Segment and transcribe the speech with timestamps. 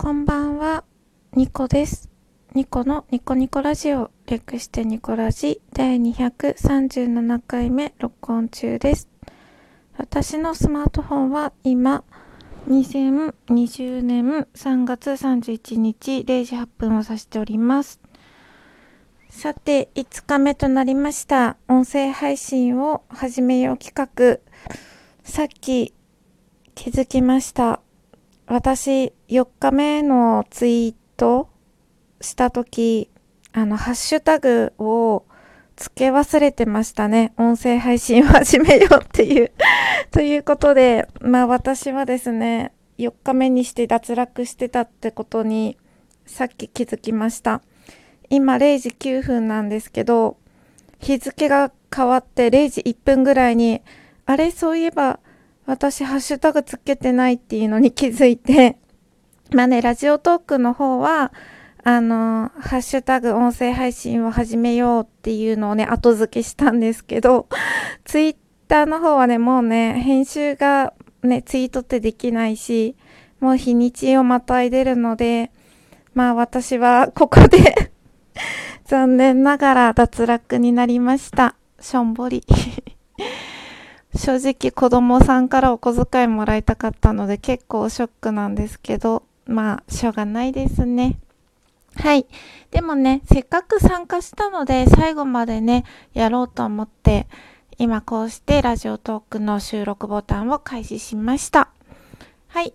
[0.00, 0.84] こんばんは、
[1.32, 2.08] ニコです。
[2.54, 9.08] ニコのニコニコラジオ、略してニコラジ第237回目録音中です。
[9.96, 12.04] 私のスマートフォンは今、
[12.68, 18.00] 2020年3月31日0時8分を指しております。
[19.28, 21.56] さて、5日目となりました。
[21.66, 24.38] 音声配信を始めよう企画。
[25.24, 25.92] さっき
[26.76, 27.80] 気づきました。
[28.50, 31.50] 私、4日目のツイート
[32.22, 33.10] したとき、
[33.52, 35.26] あの、ハッシュタグを
[35.76, 37.34] 付け忘れてましたね。
[37.36, 39.52] 音声配信を始めようっていう。
[40.10, 45.76] ということで、まあ私はですね、4日目にして脱落してたってことに、
[46.24, 47.60] さっき気づきました。
[48.30, 50.38] 今0時9分なんですけど、
[51.00, 53.82] 日付が変わって0時1分ぐらいに、
[54.24, 55.20] あれそういえば、
[55.68, 58.78] 私ハッシュタグつけてないっていうのに気づいて、
[59.52, 61.30] まあね、ラジオトークの方は、
[61.84, 67.48] あの、ハッシュタグ音声配信を始めようっていうのをね、後付けしたんですけど、
[68.06, 72.96] ツイッターの方はね、もうね、編集がね、ツイートってできないし、
[73.38, 75.50] もう日にちをまたいでるので、
[76.14, 77.92] まあ私は ここで
[78.86, 81.56] 残念ながら脱落になりました。
[81.78, 82.42] しょんぼり。
[84.14, 91.18] 正直子供さんからお小遣いもらいたかったので結構ショックなんですけど、まあ、しょうがないですね。
[91.94, 92.26] はい。
[92.70, 97.26] でもね、せっかく参加したので最後までね、やろうと思って、
[97.78, 101.70] 今こうしてラジオトークの収録ボタンを開始しました。
[102.48, 102.74] はい。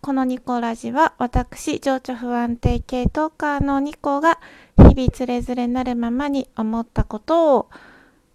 [0.00, 4.38] このニコラジは私、情緒不安定系トーカーのニコが
[4.76, 7.70] 日々つれづれなるままに思ったことを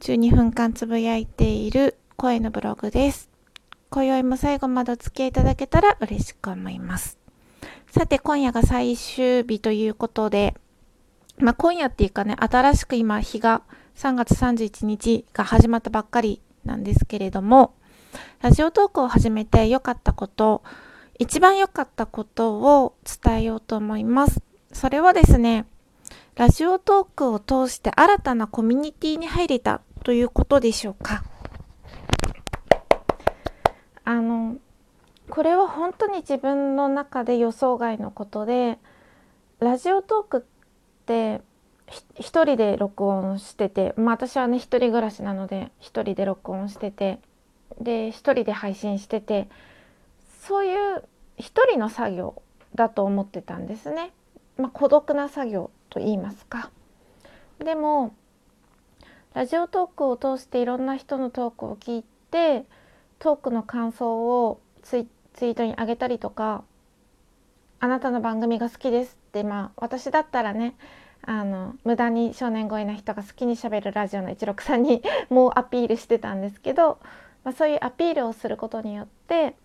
[0.00, 3.28] 12分間つぶやいている声のブログです。
[3.90, 7.18] 今宵も最後までお付き合いいただけたら嬉しく思います。
[7.90, 10.54] さて、今夜が最終日ということで、
[11.38, 13.62] まあ今夜っていうかね、新しく今日が
[13.96, 17.74] 3月31日が始まったばっかりなんですけれども、
[18.40, 20.62] ラジオトークを始めて良かったこと、
[21.18, 24.40] 一番良かったことを伝えようと思います。
[24.72, 25.66] それはですね、
[26.34, 31.22] ラジオトークを通して新たなコミュニティに入れたということでしょうか。
[34.06, 34.56] あの
[35.28, 38.78] これは本当に自分の中で予想外のことで
[39.58, 41.42] ラジオトークって
[42.14, 47.18] 一人で録音してて、まあ、私はね一人暮らしなので一人で録音してて
[47.80, 49.48] で一人で配信してて
[50.40, 51.02] そういう
[51.36, 52.42] 一人の作業
[52.76, 54.12] だと思ってたんですね。
[54.56, 56.70] まあ、孤独な作業と言いますか。
[57.58, 58.14] でも
[59.34, 62.66] ラジオトークを通していろんな人のトークを聞いて
[63.18, 66.64] トークの感想をツイツイートに上げたりとか
[67.80, 70.76] 「あなたの番組が好きです」ってまあ私だったらね
[71.22, 76.98] あの無駄に少年声な人が好きにしゃべるラジオの163に もうアピールしてたんですけど、
[77.44, 79.56] まあ、そういうアピールをすることによって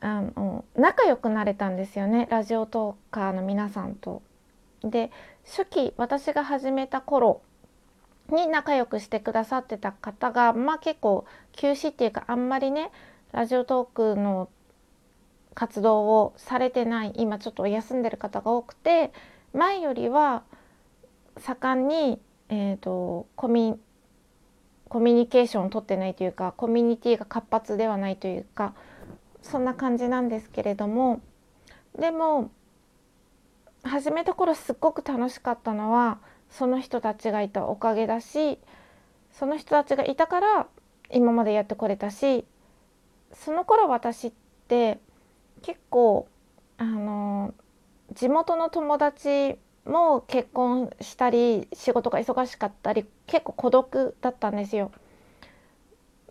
[0.00, 4.22] あの仲良くなれたんですよねラジオトーカーの皆さんと。
[4.82, 5.10] で
[5.44, 7.40] 初期私が始めた頃
[8.30, 12.90] に仲良くしてくださってた方がまあ結構休止っていうかあんまりね
[13.32, 14.48] ラジオトークの
[15.54, 19.12] 活動をされてない今ちょっと休んでる方が多くて
[19.52, 20.44] 前よりは
[21.38, 23.78] 盛んに、えーと、コミ
[24.88, 28.74] コミュニケーションを取ってないというかコミュニティが活発ではないというか
[29.42, 31.20] そんな感じなんですけれども
[31.98, 32.50] でも
[33.82, 36.18] 始めた頃すっごく楽しかったのは
[36.50, 38.58] その人たちがいたおかげだし
[39.32, 40.66] その人たちがいたから
[41.10, 42.44] 今までやってこれたし
[43.32, 44.32] その頃私っ
[44.68, 44.98] て
[45.62, 46.28] 結構
[46.78, 47.54] あの
[48.12, 54.92] 地元の友達も結婚したり仕事が忙しかったり結構孤独だったんですよ。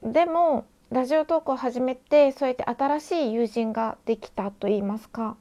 [0.03, 5.35] でもラジオトークを始めてそうやって新しい友人ができたと言いますか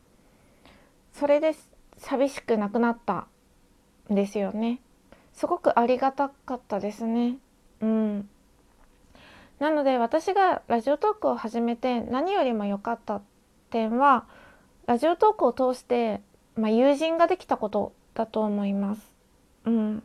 [1.12, 1.54] それで
[1.98, 3.28] 寂しくなくなった
[4.10, 4.80] ですよね。
[5.32, 7.36] すごくありがたかったですね。
[7.80, 8.28] うん。
[9.58, 13.22] なので私がラジオトークを始めて何よりも良かった
[13.70, 14.24] 点は
[14.86, 16.20] ラジオトークを通して、
[16.56, 19.12] まあ、友人ができたことだと思います。
[19.64, 20.03] うん。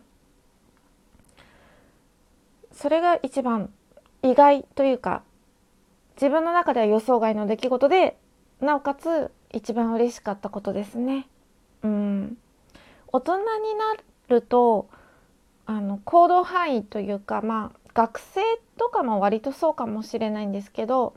[2.71, 3.69] それが一番
[4.24, 5.24] 意外というか
[6.15, 8.18] 自分の中では予想外の出来事で
[8.59, 11.27] なおかつ一番嬉しかったことですね。
[11.83, 12.38] うん。
[13.12, 13.44] 大人に
[13.75, 13.96] な
[14.30, 14.90] ると
[15.66, 18.42] あの行動範囲というかまあ学生
[18.78, 21.13] とかも割とそうかもしれないんですけど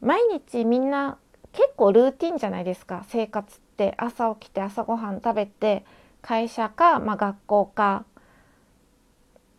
[0.00, 1.18] 毎日みんな
[1.52, 3.66] 結構ルーティンじゃないですか生活って。
[3.98, 5.84] 朝起きて朝ごはん食べて
[6.22, 8.04] 会社か、まあ、学校か、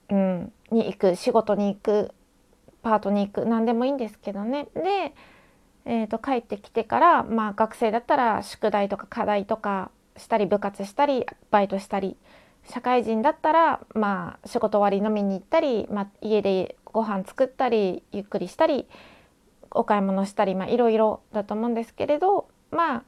[0.10, 2.12] うん、に行く仕事に行く
[2.82, 4.68] パートに行く何でもいいんですけどね。
[4.74, 5.14] で、
[5.86, 12.18] えーと、帰ってきてから、まあ、学生だったら宿題とか課題とかしたり部活したりバイトしたり
[12.70, 18.88] 社会人だったら、まあ、仕事終わり飲みに行ったり、まあ、家でご飯作ったりゆっくりしたり
[19.72, 23.04] お買い物したり、まあ、いろいろだと思うんですけれどまあ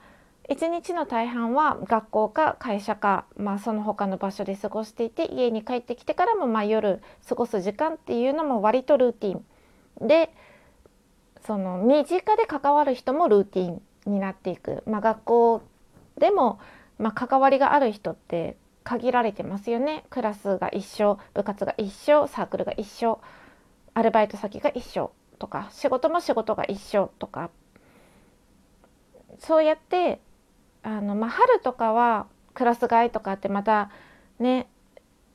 [0.50, 10.08] 一日の大半は学校か会社か、まあ、その他の場所で過ごしていて家に帰ってきてからもまあ夜過ごす時間っていうのも割とルーティン。
[10.08, 10.34] で
[11.46, 15.62] その身近で関わる人もルーティンになっていく、まあ、学校
[16.20, 16.60] でも、
[17.00, 20.06] まあ、関わりがある人って限られてますよね。
[20.10, 23.20] クラスが一緒部活が一緒サークルが一緒
[23.94, 27.50] アルバイト先が一緒とか仕事も仕事が一緒とか。
[29.40, 30.20] そうやって
[30.84, 33.90] あの、まあ、春とかはクラス替えとかってまた
[34.38, 34.68] ね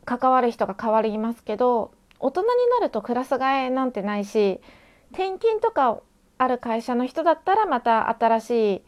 [0.04, 4.60] 関わる人が変わりますけど大人になるとクラス替えなんてないし
[5.12, 6.00] 転勤とか
[6.36, 8.82] ある会社の人だったらまた新しい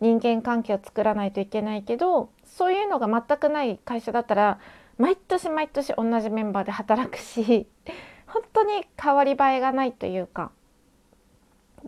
[0.00, 4.58] 人間関係を作らないといけないけどそういうのが全くない会社だったら
[4.98, 7.66] 毎年毎年同じメンバーで働くし
[8.26, 10.50] 本当に変わり映えがないというか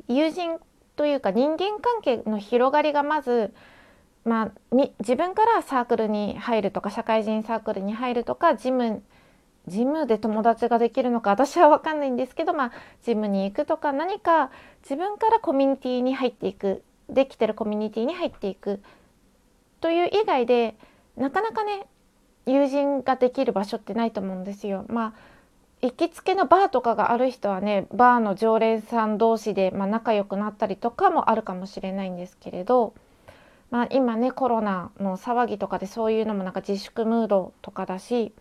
[0.08, 0.58] 友人
[0.96, 3.54] というか人間関係の広がりがまず、
[4.24, 9.02] まあ、自分からサークルに入るとか社会人サークルに入るとかジム
[9.68, 12.72] ジムで友達ができるのか私は分かんないんですけど、まあ、
[13.04, 14.50] ジムに行くとか何か
[14.82, 16.82] 自分からコミュニティに入っていく
[17.12, 18.80] できてるコミュニティに入っていく
[19.80, 20.76] という以外で
[21.16, 21.86] なかなかね
[22.46, 24.84] 友人ができる場所ってないと思うんですよ。
[24.88, 25.32] まあ
[25.82, 32.94] 行きつけのバーとかがある人はねバーの常連さん同士で、まあ、仲良くなったりとかもあるかもしれないんですけれど、
[33.72, 38.32] まあ、今ねコロナの騒ぎとかでそういうのもなんか自粛ムードとかだし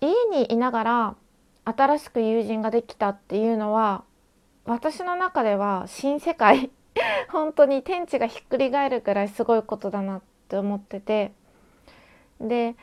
[0.00, 1.14] 家にいながら
[1.66, 4.04] 新しく友人ができたっていうのは
[4.64, 6.70] 私の中では新世界
[7.30, 11.32] 本当に天地がひっくり返るくらいすごいことだなって思ってて
[12.40, 12.76] で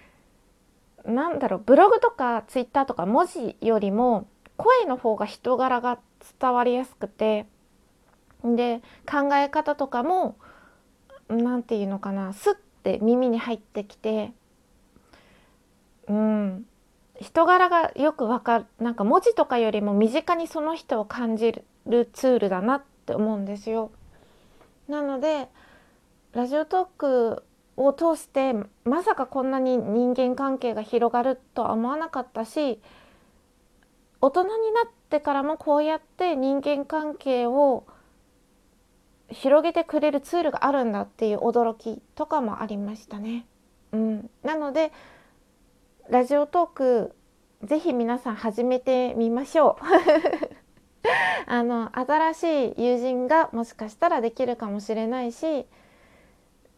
[1.05, 4.27] なんだろうブログとかツイッターとか文字よりも
[4.57, 5.99] 声の方が人柄が
[6.39, 7.47] 伝わりやすくて
[8.43, 10.37] で考え方とかも
[11.27, 14.33] 何て言うのかなスッて耳に入ってきて
[16.07, 16.65] うん
[17.19, 23.91] 人柄がよくわかるなんか文字とかよりも身近にその人を感じるツールだなって思うんですよ。
[24.87, 25.47] なので
[26.33, 27.43] ラジオトーク
[27.77, 28.53] を通して
[28.83, 32.79] まさかこんなに人間関係が広がるとは思わなかったし
[34.21, 37.85] 大人になってからもこうやって人間関係を
[39.29, 43.45] 広げてくれるツールがあるんだっていう驚きとかもありましたね。
[43.91, 44.91] うん、なので
[46.09, 47.15] ラジオトーク
[47.63, 50.52] ぜひ皆さん始めてみましょう。
[51.47, 55.65] あの新しい友人がもしかしたらできるかもしれないし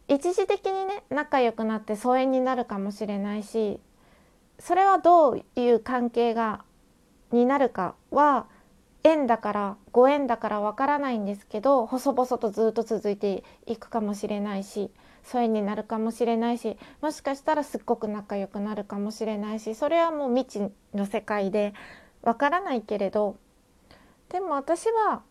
[0.08, 3.80] 一時的にね仲良くなって疎遠になるかもしれないし
[4.58, 6.64] それはどういう関係が
[7.32, 8.46] になるかは
[9.02, 14.90] 縁だからご縁だからわからないんですけど細々とずっと続いていくかもしれないし
[15.22, 21.74] 疎遠になるかもしれないしもしかしたらすっごく仲良くなるかもしれないしそれはもう未知の世界で
[22.22, 23.36] わからないけれど
[24.30, 25.22] でも私は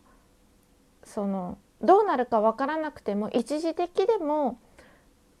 [1.04, 4.58] そのどうなるかわからなくても一時的でも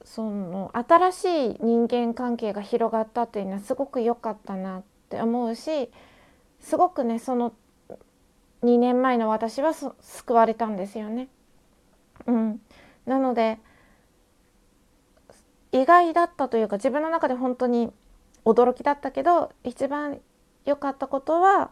[0.04, 5.90] その新しい人間関係が広がったっていうのはすごく良かったなって思うし
[6.60, 7.54] すごくねその
[8.62, 11.28] 2年前の私は救われたんですよね。
[12.26, 12.60] うん、
[13.04, 13.58] なので
[15.72, 17.92] 意外だったというか自分の中で本当に
[18.44, 20.20] 驚きだったけど一番
[20.64, 21.70] 良かったことは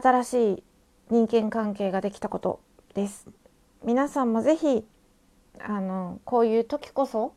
[0.00, 0.62] 新しい
[1.10, 2.60] 人間関係ができたこと
[2.94, 3.28] です。
[3.84, 4.84] 皆さんもぜひ
[5.58, 7.34] あのこういう時こそ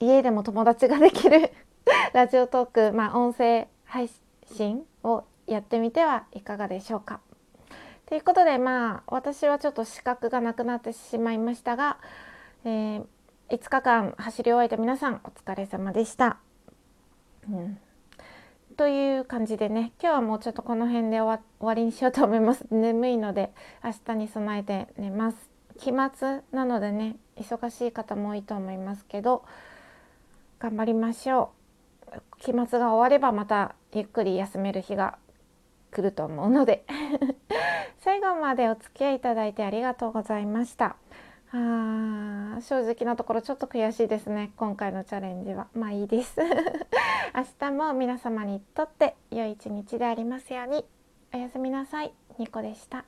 [0.00, 1.50] 家でも友達ができる
[2.14, 4.08] ラジオトーク、まあ、音声配
[4.46, 7.20] 信をやってみてはいかがでしょうか。
[8.06, 11.98] ということでまあ私はちょっと資格がなくなってしまいましたが、
[12.64, 13.06] えー、
[13.50, 16.38] 5日間走り終えた皆さんお疲れ様でした。
[17.50, 17.78] うん
[18.78, 22.64] という感じでね今日はもうちょっとこの辺で終わりにしようと思います。
[22.70, 25.50] 眠いので明日に備えて寝ます。
[25.78, 29.44] 期末なのでね忙しい方も多いと思いますけど
[30.60, 31.50] 頑張りましょ
[32.06, 32.20] う。
[32.38, 35.18] 期末が終わればまたゆっくり休める日が
[35.90, 36.84] 来ると思うので。
[37.98, 40.94] 最後までお付き合いいただいてありがとうございました。
[41.52, 44.52] あ正直なところちょっと悔しいですね。
[44.56, 45.68] 今回のチャレンジは。
[45.74, 46.36] まあいいです。
[47.34, 50.84] 明日も皆様にとって良い一日でありますように。
[51.32, 52.12] おやすみなさい。
[52.38, 53.04] ニコでした。